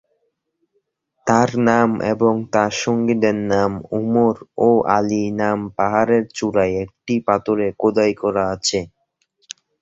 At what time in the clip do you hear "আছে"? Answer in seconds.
8.55-8.79